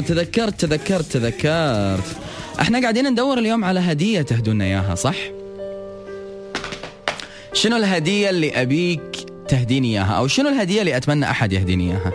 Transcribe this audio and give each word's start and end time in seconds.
تذكرت 0.00 0.60
تذكرت 0.60 1.12
تذكرت. 1.12 2.16
إحنا 2.60 2.80
قاعدين 2.80 3.10
ندور 3.10 3.38
اليوم 3.38 3.64
على 3.64 3.80
هدية 3.80 4.22
تهدونا 4.22 4.64
إياها 4.64 4.94
صح؟ 4.94 5.16
شنو 7.52 7.76
الهدية 7.76 8.30
اللي 8.30 8.62
أبيك 8.62 9.16
تهديني 9.48 9.88
إياها؟ 9.88 10.12
أو 10.12 10.26
شنو 10.26 10.48
الهدية 10.48 10.80
اللي 10.80 10.96
أتمنى 10.96 11.30
أحد 11.30 11.52
يهديني 11.52 11.90
إياها؟ 11.90 12.12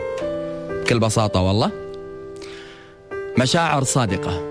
بكل 0.82 1.00
بساطة 1.00 1.42
والله. 1.42 1.72
مشاعر 3.38 3.84
صادقة. 3.84 4.42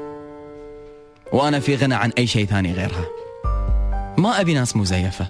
وأنا 1.33 1.61
في 1.61 1.77
غنى 1.77 1.95
عن 1.95 2.13
أي 2.19 2.27
شيء 2.27 2.47
ثاني 2.47 2.73
غيرها. 2.73 3.05
ما 4.19 4.41
أبي 4.41 4.55
ناس 4.55 4.77
مزيفة. 4.77 5.27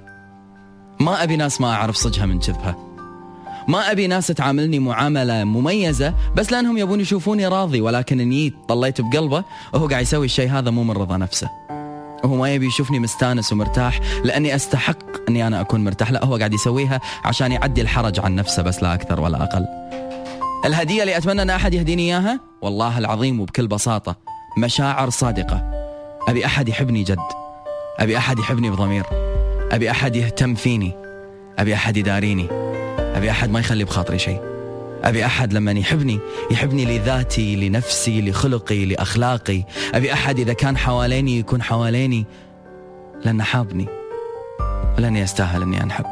ما 1.01 1.23
أبي 1.23 1.37
ناس 1.37 1.61
ما 1.61 1.73
أعرف 1.73 1.97
صجها 1.97 2.27
من 2.27 2.39
كذبها 2.39 2.90
ما 3.71 3.93
أبي 3.93 4.07
ناس 4.07 4.27
تعاملني 4.27 4.79
معاملة 4.79 5.45
مميزة 5.45 6.15
بس 6.37 6.53
لأنهم 6.53 6.79
يبون 6.79 7.01
يشوفوني 7.01 7.47
راضي 7.47 7.81
ولكن 7.81 8.17
نيت 8.17 8.55
طليت 8.69 9.01
بقلبه 9.01 9.45
وهو 9.73 9.87
قاعد 9.87 10.03
يسوي 10.03 10.27
الشيء 10.27 10.51
هذا 10.51 10.71
مو 10.71 10.85
من 10.85 10.91
رضا 10.91 11.17
نفسه. 11.17 11.51
وهو 12.25 12.37
ما 12.37 12.55
يبي 12.55 12.67
يشوفني 12.67 12.99
مستانس 12.99 13.53
ومرتاح 13.53 14.01
لأني 14.25 14.55
أستحق 14.55 15.29
إني 15.29 15.47
أنا 15.47 15.61
أكون 15.61 15.85
مرتاح. 15.85 16.11
لا 16.11 16.25
هو 16.25 16.37
قاعد 16.37 16.55
يسويها 16.55 17.01
عشان 17.25 17.53
يعدي 17.53 17.81
الحرج 17.81 18.21
عن 18.21 18.35
نفسه 18.35 18.63
بس 18.63 18.83
لا 18.83 18.95
أكثر 18.95 19.21
ولا 19.21 19.43
أقل. 19.43 19.67
الهدية 20.65 21.03
اللي 21.03 21.17
أتمنى 21.17 21.43
إن 21.43 21.51
أحد 21.51 21.75
يهديني 21.75 22.03
إياها؟ 22.03 22.41
والله 22.63 22.99
العظيم 22.99 23.41
وبكل 23.41 23.67
بساطة 23.67 24.17
مشاعر 24.59 25.11
صادقة. 25.11 25.71
أبي 26.29 26.47
أحد 26.47 26.69
يحبني 26.69 27.03
جد. 27.03 27.19
أبي 27.99 28.19
أحد 28.19 28.39
يحبني 28.39 28.71
بضمير. 28.71 29.05
أبي 29.73 29.91
أحد 29.91 30.17
يهتم 30.17 30.55
فيني. 30.55 30.93
أبي 31.59 31.75
أحد 31.75 31.97
يداريني. 31.97 32.47
أبي 33.15 33.31
أحد 33.31 33.51
ما 33.51 33.61
يخلي 33.61 33.85
بخاطري 33.85 34.19
شيء. 34.19 34.41
أبي 35.05 35.27
أحد 35.27 35.53
لما 35.53 35.73
يحبني 35.73 36.19
يحبني 36.51 36.85
لذاتي 36.85 37.57
لنفسي 37.57 38.23
لخلقي 38.23 38.85
لأخلاقي. 38.85 39.63
أبي 39.95 40.13
أحد 40.13 40.39
إذا 40.39 40.53
كان 40.53 40.77
حواليني 40.77 41.39
يكون 41.39 41.63
حواليني. 41.63 42.27
لأنه 43.25 43.45
حابني 43.45 43.87
ولأني 44.99 45.25
أستاهل 45.25 45.63
أني 45.63 45.83
أنحب. 45.83 46.07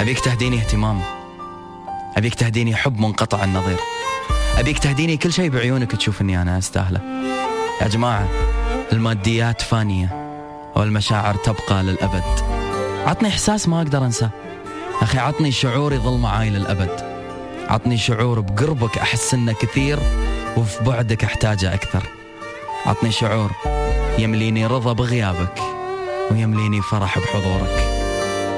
أبيك 0.00 0.20
تهديني 0.20 0.56
اهتمام. 0.56 1.00
أبيك 2.16 2.34
تهديني 2.34 2.76
حب 2.76 3.00
منقطع 3.00 3.44
النظير. 3.44 3.78
أبيك 4.58 4.78
تهديني 4.78 5.16
كل 5.16 5.32
شيء 5.32 5.50
بعيونك 5.50 5.92
تشوف 5.92 6.20
أني 6.20 6.42
أنا 6.42 6.58
أستاهله. 6.58 7.00
يا 7.82 7.88
جماعة 7.88 8.28
الماديات 8.92 9.62
فانية 9.62 10.26
والمشاعر 10.76 11.34
تبقى 11.34 11.82
للأبد. 11.82 12.22
عطني 13.06 13.28
إحساس 13.28 13.68
ما 13.68 13.78
أقدر 13.78 14.04
أنساه. 14.04 14.30
أخي 15.02 15.18
عطني 15.18 15.52
شعور 15.52 15.92
يظل 15.92 16.18
معاي 16.18 16.50
للأبد. 16.50 16.90
عطني 17.68 17.98
شعور 17.98 18.40
بقربك 18.40 18.98
أحس 18.98 19.34
إنه 19.34 19.52
كثير 19.52 19.98
وفي 20.56 20.84
بعدك 20.84 21.24
أحتاجه 21.24 21.74
أكثر. 21.74 22.02
عطني 22.86 23.12
شعور 23.12 23.50
يمليني 24.18 24.66
رضا 24.66 24.92
بغيابك 24.92 25.62
ويمليني 26.30 26.82
فرح 26.82 27.18
بحضورك. 27.18 27.92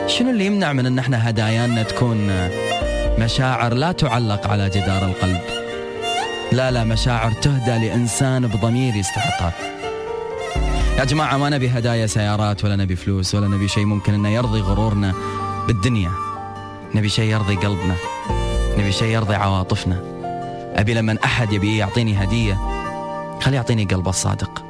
شنو 0.07 0.31
اللي 0.31 0.47
يمنع 0.47 0.73
من 0.73 0.87
إن 0.87 0.99
إحنا 0.99 1.31
هدايانا 1.31 1.83
تكون 1.83 2.49
مشاعر 3.19 3.75
لا 3.75 3.93
تعلق 3.93 4.47
على 4.47 4.69
جدار 4.71 5.05
القلب؟ 5.05 5.41
لا 6.53 6.71
لا 6.71 6.85
مشاعر 6.85 7.33
تهدى 7.33 7.87
لإنسان 7.87 8.47
بضمير 8.47 8.97
يستحقها. 8.97 9.53
يا 10.99 11.05
جماعة 11.05 11.37
ما 11.37 11.49
نبي 11.51 11.69
هدايا 11.69 12.07
سيارات 12.07 12.65
ولا 12.65 12.77
نبي 12.77 12.97
فلوس 12.97 13.35
ولا 13.35 13.49
نبي 13.49 13.69
شيء 13.69 13.85
ممكن 13.85 14.15
إنه 14.15 14.29
يرضي 14.29 14.61
غرورنا 14.61 15.15
بالدنيا. 15.67 16.28
نبي 16.95 17.09
شيء 17.09 17.31
يرضي 17.31 17.57
قلبنا 17.57 17.95
نبي 18.79 18.93
شيء 18.93 19.09
يرضي 19.09 19.35
عواطفنا. 19.35 20.01
أبي 20.75 20.95
لما 20.95 21.17
أحد 21.25 21.53
يبي 21.53 21.77
يعطيني 21.77 22.25
هدية 22.25 22.59
خلي 23.43 23.57
يعطيني 23.57 23.85
قلبه 23.85 24.11
الصادق. 24.11 24.65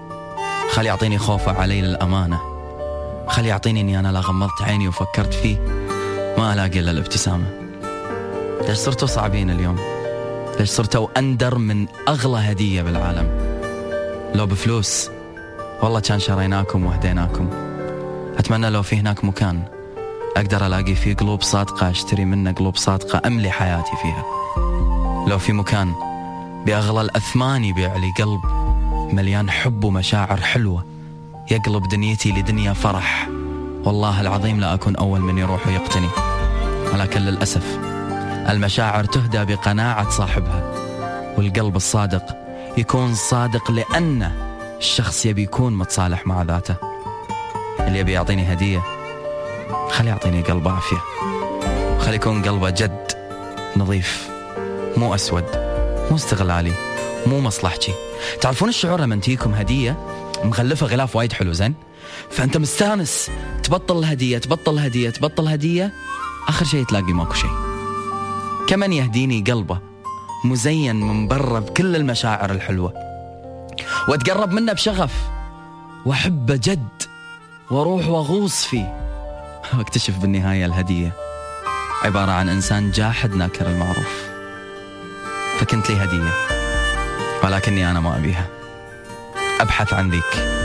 خلي 0.71 0.87
يعطيني 0.87 1.19
خوفه 1.19 1.61
علي 1.61 1.81
للأمانة. 1.81 2.41
خلي 3.29 3.49
يعطيني 3.49 3.81
أني 3.81 3.99
أنا 3.99 4.13
لا 4.13 4.21
غمضت 4.21 4.63
عيني 4.63 4.89
وفكرت 4.89 5.35
فيه 5.35 5.57
ما 6.39 6.55
ألاقي 6.55 6.81
إلا 6.81 6.91
الابتسامة. 6.91 7.45
ليش 8.69 8.79
صرتوا 8.79 9.09
صعبين 9.09 9.51
اليوم؟ 9.51 9.77
ليش 10.61 10.71
صرتوا 10.71 11.09
أندر 11.19 11.59
من 11.59 11.87
أغلى 12.09 12.39
هدية 12.39 12.83
بالعالم؟ 12.83 13.29
لو 14.35 14.47
بفلوس 14.47 15.11
والله 15.83 16.01
كان 16.01 16.19
شريناكم 16.19 16.87
وهديناكم. 16.87 17.51
أتمنى 18.39 18.71
لو 18.71 18.83
في 18.83 18.97
هناك 18.97 19.25
مكان 19.25 19.63
أقدر 20.37 20.67
ألاقي 20.67 20.95
فيه 20.95 21.15
قلوب 21.15 21.43
صادقة 21.43 21.91
أشتري 21.91 22.25
منه 22.25 22.53
قلوب 22.53 22.77
صادقة 22.77 23.23
أملي 23.27 23.51
حياتي 23.51 23.97
فيها. 24.03 24.25
لو 25.29 25.39
في 25.39 25.53
مكان 25.53 25.95
بأغلى 26.67 27.01
الأثمان 27.01 27.65
يبيع 27.65 27.97
لي 27.97 28.13
قلب 28.19 28.41
مليان 29.13 29.51
حب 29.51 29.85
ومشاعر 29.85 30.41
حلوة 30.41 30.85
يقلب 31.51 31.89
دنيتي 31.89 32.33
لدنيا 32.33 32.73
فرح 32.73 33.29
والله 33.85 34.21
العظيم 34.21 34.61
لا 34.61 34.75
أكون 34.75 34.97
أول 34.97 35.21
من 35.21 35.39
يروح 35.39 35.67
ويقتني. 35.67 36.09
ولكن 36.93 37.21
للأسف 37.21 37.79
المشاعر 38.49 39.05
تهدى 39.05 39.55
بقناعة 39.55 40.11
صاحبها 40.11 40.63
والقلب 41.39 41.77
الصادق 41.77 42.37
يكون 42.77 43.15
صادق 43.15 43.71
لأن 43.71 44.33
الشخص 44.79 45.27
يبي 45.27 45.43
يكون 45.43 45.79
متصالح 45.79 46.27
مع 46.27 46.43
ذاته. 46.43 46.75
اللي 47.81 47.99
يبي 47.99 48.13
يعطيني 48.13 48.53
هدية 48.53 48.98
خلي 49.91 50.09
يعطيني 50.09 50.43
قلب 50.43 50.69
عافية. 50.69 51.03
خلي 51.99 52.17
يكون 52.17 52.43
قلبه 52.43 52.71
جد 52.71 53.13
نظيف 53.77 54.29
مو 54.97 55.15
أسود 55.15 55.45
مو 56.11 56.17
استغلالي 56.17 56.73
مو 57.27 57.41
مصلحتي. 57.41 57.93
تعرفون 58.41 58.69
الشعور 58.69 59.01
لما 59.01 59.17
تجيكم 59.17 59.55
هدية 59.55 59.97
مغلفة 60.45 60.87
غلاف 60.87 61.17
وايد 61.17 61.33
حلو 61.33 61.53
زين؟ 61.53 61.75
فأنت 62.31 62.57
مستانس 62.57 63.31
تبطل 63.63 63.99
الهدية 63.99 64.39
تبطل 64.39 64.73
الهدية 64.73 65.11
تبطل 65.11 65.43
الهدية 65.43 65.93
آخر 66.49 66.65
شيء 66.65 66.85
تلاقي 66.85 67.13
ماكو 67.13 67.35
شيء. 67.35 67.51
كمن 68.69 68.93
يهديني 68.93 69.45
قلبه 69.47 69.79
مزين 70.45 70.97
من 70.97 71.29
برا 71.29 71.61
بكل 71.61 71.97
المشاعر 71.97 72.51
الحلوة. 72.51 72.93
وأتقرب 74.09 74.53
منه 74.53 74.73
بشغف 74.73 75.13
وأحبه 76.07 76.57
جد 76.57 77.03
وأروح 77.71 78.09
وأغوص 78.09 78.65
فيه. 78.65 79.08
واكتشف 79.79 80.19
بالنهاية 80.19 80.67
الهدية 80.67 81.13
عبارة 82.05 82.31
عن 82.31 82.49
إنسان 82.49 82.91
جاحد 82.91 83.35
ناكر 83.35 83.67
المعروف. 83.67 84.29
فكنت 85.59 85.91
لي 85.91 85.97
هدية 85.97 86.31
ولكني 87.45 87.91
أنا 87.91 88.01
ما 88.01 88.17
أبيها. 88.17 88.47
أبحث 89.61 89.93
عن 89.93 90.11
ذيك. 90.11 90.59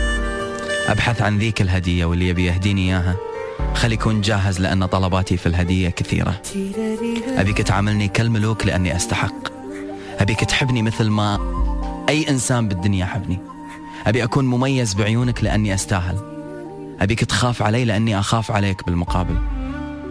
أبحث 0.87 1.21
عن 1.21 1.37
ذيك 1.37 1.61
الهدية 1.61 2.05
واللي 2.05 2.27
يبي 2.27 2.45
يهديني 2.45 2.89
إياها. 2.89 3.15
خلي 3.75 3.93
يكون 3.93 4.21
جاهز 4.21 4.59
لأن 4.59 4.85
طلباتي 4.85 5.37
في 5.37 5.45
الهدية 5.45 5.89
كثيرة. 5.89 6.41
أبيك 7.37 7.57
تعاملني 7.57 8.07
كالملوك 8.07 8.65
لأني 8.65 8.95
أستحق. 8.95 9.47
أبيك 10.19 10.39
تحبني 10.39 10.81
مثل 10.81 11.09
ما 11.09 11.39
أي 12.09 12.29
إنسان 12.29 12.67
بالدنيا 12.67 13.05
حبني. 13.05 13.39
أبي 14.07 14.23
أكون 14.23 14.45
مميز 14.45 14.93
بعيونك 14.93 15.43
لأني 15.43 15.73
أستاهل. 15.73 16.32
أبيك 17.01 17.23
تخاف 17.25 17.61
علي 17.61 17.85
لأني 17.85 18.19
أخاف 18.19 18.51
عليك 18.51 18.85
بالمقابل. 18.85 19.35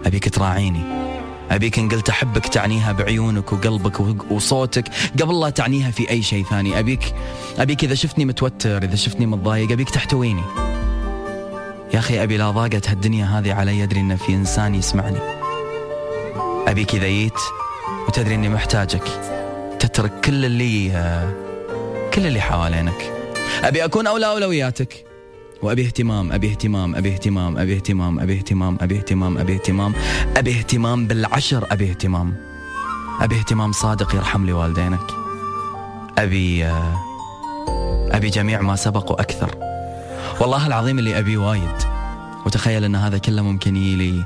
أبيك 0.06 0.28
تراعيني. 0.28 0.80
أبيك 1.50 1.78
إن 1.78 1.88
قلت 1.88 2.08
أحبك 2.08 2.46
تعنيها 2.46 2.92
بعيونك 2.92 3.52
وقلبك 3.52 4.00
وصوتك 4.30 4.84
قبل 5.20 5.40
لا 5.40 5.50
تعنيها 5.50 5.90
في 5.90 6.10
أي 6.10 6.22
شيء 6.22 6.44
ثاني. 6.44 6.78
أبيك 6.78 7.14
أبيك 7.58 7.84
إذا 7.84 7.94
شفتني 7.94 8.24
متوتر 8.24 8.82
إذا 8.82 8.96
شفتني 8.96 9.26
متضايق 9.26 9.72
أبيك 9.72 9.90
تحتويني. 9.90 10.42
يا 11.94 11.98
أخي 11.98 12.22
أبي 12.22 12.36
لا 12.36 12.50
ضاقت 12.50 12.88
هالدنيا 12.88 13.26
هذه 13.26 13.54
علي 13.54 13.78
يدري 13.78 14.00
إن 14.00 14.16
في 14.16 14.34
إنسان 14.34 14.74
يسمعني. 14.74 15.18
أبيك 16.66 16.94
إذا 16.94 17.06
جيت 17.06 17.40
وتدري 18.08 18.34
إني 18.34 18.48
محتاجك 18.48 19.04
تترك 19.78 20.20
كل 20.20 20.44
اللي 20.44 20.88
كل 22.14 22.26
اللي 22.26 22.40
حوالينك. 22.40 23.12
أبي 23.64 23.84
أكون 23.84 24.06
أولى 24.06 24.26
أولوياتك. 24.26 25.11
وأبي 25.62 25.86
اهتمام 25.86 26.32
أبي 26.32 26.50
اهتمام 26.50 26.94
أبي 26.96 27.12
اهتمام 27.12 27.58
أبي 27.58 27.74
اهتمام 27.74 28.20
أبي 28.20 28.34
اهتمام 28.36 28.78
أبي 28.80 28.96
اهتمام 28.96 29.38
أبي 29.38 29.54
اهتمام 29.54 29.94
أبي 30.36 30.58
اهتمام 30.58 31.06
بالعشر 31.06 31.66
أبي 31.70 31.90
اهتمام. 31.90 32.34
أبي 33.20 33.36
اهتمام 33.38 33.72
صادق 33.72 34.14
يرحم 34.14 34.46
لي 34.46 34.52
والدينك. 34.52 35.06
أبي 36.18 36.64
أبي 38.16 38.30
جميع 38.30 38.60
ما 38.60 38.76
سبق 38.76 39.12
وأكثر 39.12 39.50
والله 40.40 40.66
العظيم 40.66 40.98
اللي 40.98 41.18
أبي 41.18 41.36
وايد. 41.36 41.76
وتخيل 42.46 42.84
أن 42.84 42.96
هذا 42.96 43.18
كله 43.18 43.42
ممكن 43.42 43.76
يلي 43.76 44.24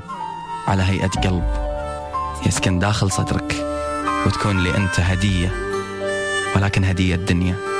على 0.67 0.83
هيئة 0.83 1.07
قلب 1.07 1.43
يسكن 2.45 2.79
داخل 2.79 3.11
صدرك 3.11 3.55
وتكون 4.25 4.63
لي 4.63 4.77
أنت 4.77 4.99
هدية 4.99 5.51
ولكن 6.55 6.83
هدية 6.83 7.15
الدنيا. 7.15 7.76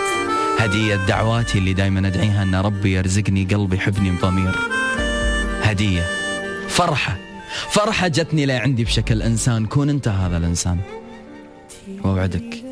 هدية 0.59 0.95
دعواتي 0.95 1.57
اللي 1.57 1.73
دايما 1.73 2.07
أدعيها 2.07 2.43
أن 2.43 2.55
ربي 2.55 2.93
يرزقني 2.93 3.43
قلب 3.43 3.73
يحبني 3.73 4.11
بضمير 4.11 4.55
هدية. 5.61 6.01
فرحة. 6.69 7.17
فرحة 7.69 8.07
جتني 8.07 8.45
لعندي 8.45 8.83
بشكل 8.83 9.21
إنسان. 9.21 9.65
كون 9.65 9.89
أنت 9.89 10.07
هذا 10.07 10.37
الإنسان. 10.37 10.79
وأوعدك 12.03 12.63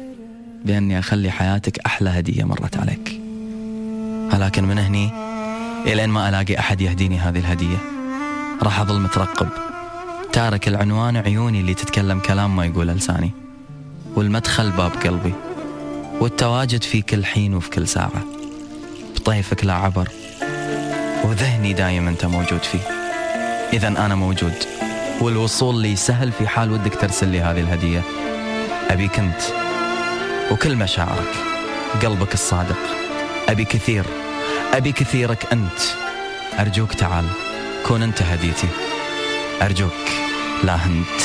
بأني 0.66 1.00
أخلي 1.00 1.32
حياتك 1.32 1.80
أحلى 1.86 2.10
هدية 2.10 2.44
مرت 2.44 2.78
عليك. 2.78 3.22
ولكن 4.34 4.64
من 4.64 4.78
هني 4.78 5.10
إلين 5.86 6.10
ما 6.10 6.30
ألاقي 6.30 6.60
أحد 6.60 6.82
يهديني 6.82 7.20
هذه 7.20 7.40
الهدية 7.40 7.78
راح 8.64 8.80
أظل 8.80 9.00
مترقب. 9.00 9.48
تارك 10.34 10.68
العنوان 10.68 11.18
عيوني 11.18 11.60
اللي 11.60 11.74
تتكلم 11.74 12.20
كلام 12.20 12.56
ما 12.56 12.66
يقوله 12.66 12.94
لساني. 12.94 13.32
والمدخل 14.16 14.72
باب 14.72 14.92
قلبي. 14.92 15.34
والتواجد 16.20 16.84
في 16.84 17.02
كل 17.02 17.26
حين 17.26 17.54
وفي 17.54 17.70
كل 17.70 17.88
ساعة. 17.88 18.24
بطيفك 19.16 19.66
لا 19.66 19.74
عبر 19.74 20.10
وذهني 21.24 21.74
دايم 21.74 22.08
أنت 22.08 22.26
موجود 22.26 22.64
فيه. 22.64 22.80
إذا 23.74 23.88
أنا 23.88 24.16
موجود 24.16 24.54
والوصول 25.22 25.82
لي 25.82 25.96
سهل 25.96 26.32
في 26.32 26.48
حال 26.48 26.72
ودك 26.72 26.96
ترسل 26.96 27.28
لي 27.28 27.42
هذه 27.42 27.60
الهدية. 27.60 28.02
أبيك 28.90 29.20
أنت 29.20 29.42
وكل 30.52 30.76
مشاعرك 30.76 31.34
قلبك 32.04 32.34
الصادق. 32.34 32.80
أبي 33.50 33.66
كثير 33.66 34.06
أبي 34.74 34.92
كثيرك 34.92 35.48
أنت. 35.54 35.80
أرجوك 36.60 36.94
تعال 36.94 37.26
كون 37.88 38.04
أنت 38.04 38.22
هديتي. 38.22 38.68
أرجوك 39.62 39.92
لا 40.64 40.76
أنت. 40.86 41.22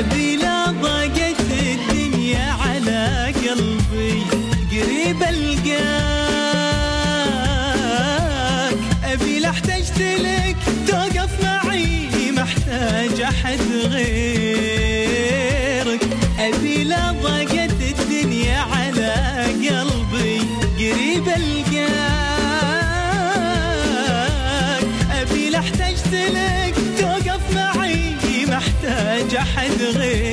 أبي 0.00 0.36
لا 0.36 0.66
ضاقت 0.70 1.40
الدنيا 1.50 2.52
على 2.52 3.32
قلبي 3.34 4.22
قريب 4.70 5.22
ألقاك. 5.22 6.40
أبي 9.04 9.38
لا 9.38 9.50
احتجت 9.50 9.99
أحد 13.50 13.72
غيرك. 13.92 15.40
أبي 16.38 16.84
لا 16.84 17.12
ضاقت 17.12 17.80
الدنيا 17.80 18.58
على 18.58 19.14
قلبي 19.46 20.40
قريب 20.78 21.28
ألقاك. 21.28 21.90
أبي 25.12 25.50
لا 25.50 25.58
احتجت 25.58 26.14
لك 26.14 26.74
توقف 26.98 27.54
معي 27.54 28.14
محتاج 28.46 29.34
أحد 29.34 29.82
غيرك. 29.82 30.29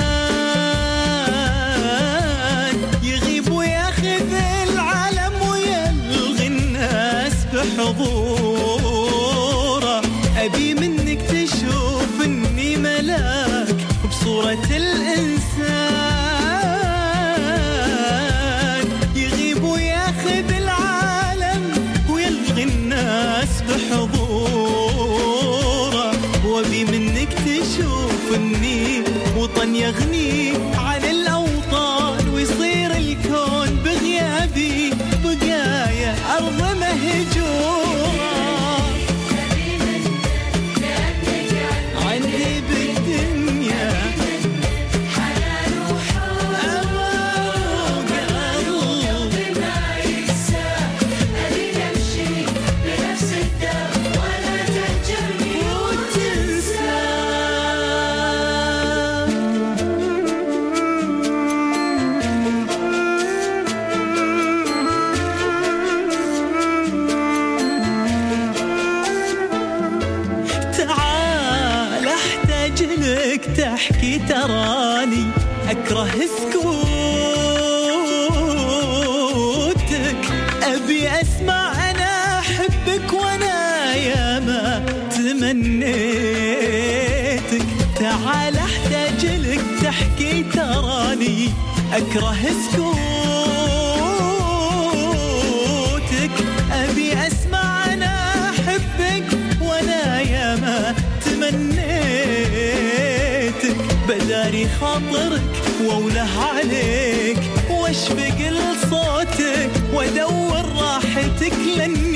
يغيب 3.03 3.51
وياخذ 3.51 4.33
العالم 4.63 5.33
ويلغي 5.49 6.47
الناس 6.47 7.33
بحضوره 7.53 8.30
لك 73.41 73.57
تحكي 73.57 74.19
تراني 74.19 75.25
أكره 75.69 76.09
سكوتك. 76.37 76.71
أبي 80.63 81.09
أسمع 81.09 81.91
أنا 81.91 82.39
أحبك 82.39 83.13
وأنا 83.13 83.95
يا 83.95 84.39
ما 84.39 84.85
تمنيتك. 85.11 85.91
تعال 87.99 88.57
أحتاج 88.57 89.25
لك 89.25 89.61
تحكي 89.83 90.43
تراني 90.43 91.49
أكره 91.93 92.35
سكوتك. 92.71 92.90
خاطرك 104.81 105.41
واوله 105.85 106.27
عليك 106.41 107.37
واشفق 107.69 108.37
لصوتك 108.49 109.69
وأدور 109.93 110.65
راحتك 110.81 111.53
لاني 111.77 112.10